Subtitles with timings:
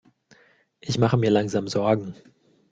[0.79, 2.15] Ich mache mir langsam Sorgen.